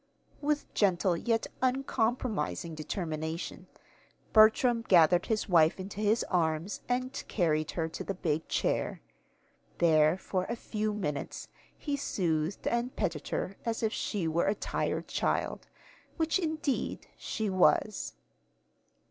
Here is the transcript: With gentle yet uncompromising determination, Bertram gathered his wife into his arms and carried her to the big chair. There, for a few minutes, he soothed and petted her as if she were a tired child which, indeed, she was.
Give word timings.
With 0.41 0.73
gentle 0.73 1.15
yet 1.15 1.45
uncompromising 1.61 2.73
determination, 2.73 3.67
Bertram 4.33 4.81
gathered 4.87 5.27
his 5.27 5.47
wife 5.47 5.79
into 5.79 6.01
his 6.01 6.23
arms 6.23 6.81
and 6.89 7.13
carried 7.27 7.69
her 7.77 7.87
to 7.89 8.03
the 8.03 8.15
big 8.15 8.47
chair. 8.47 8.99
There, 9.77 10.17
for 10.17 10.45
a 10.45 10.55
few 10.55 10.91
minutes, 10.95 11.49
he 11.77 11.95
soothed 11.95 12.65
and 12.67 12.95
petted 12.95 13.27
her 13.27 13.57
as 13.63 13.83
if 13.83 13.93
she 13.93 14.27
were 14.27 14.47
a 14.47 14.55
tired 14.55 15.07
child 15.07 15.67
which, 16.17 16.39
indeed, 16.39 17.05
she 17.15 17.47
was. 17.51 18.13